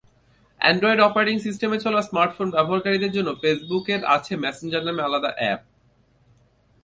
Android 0.61 0.99
operating 1.07 1.37
সিস্টেমে 1.45 1.77
চলা 1.85 2.01
smartphone 2.01 2.47
ব্যবহারকারীদের 2.55 3.11
জন্য 3.11 3.29
ফেসবুকের 3.41 4.01
আছে 4.15 4.33
মেসেঞ্জার 4.43 4.83
নামে 4.87 5.01
আলাদা 5.07 5.29
অ্যাপ। 5.39 5.61